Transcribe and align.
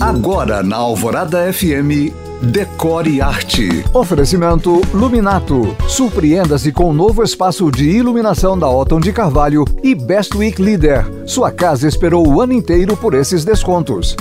Agora 0.00 0.62
na 0.62 0.76
Alvorada 0.76 1.50
FM, 1.50 2.12
Decore 2.42 3.22
Arte. 3.22 3.82
Oferecimento 3.94 4.82
Luminato. 4.92 5.74
Surpreenda-se 5.88 6.70
com 6.70 6.90
o 6.90 6.92
novo 6.92 7.22
espaço 7.22 7.70
de 7.70 7.88
iluminação 7.88 8.58
da 8.58 8.68
Otton 8.68 9.00
de 9.00 9.10
Carvalho 9.10 9.64
e 9.82 9.94
Best 9.94 10.36
Week 10.36 10.60
Leader. 10.60 11.10
Sua 11.26 11.50
casa 11.50 11.88
esperou 11.88 12.28
o 12.28 12.42
ano 12.42 12.52
inteiro 12.52 12.94
por 12.94 13.14
esses 13.14 13.42
descontos. 13.42 14.14